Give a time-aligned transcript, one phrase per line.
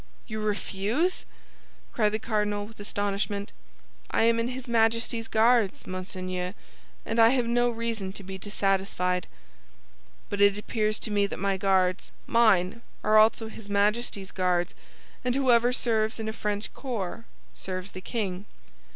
[0.25, 1.25] You refuse?"
[1.93, 3.51] cried the cardinal, with astonishment.
[4.09, 6.55] "I am in his Majesty's Guards, monseigneur,
[7.05, 9.27] and I have no reason to be dissatisfied."
[10.27, 14.73] "But it appears to me that my Guards—mine—are also his Majesty's Guards;
[15.23, 18.45] and whoever serves in a French corps serves the king."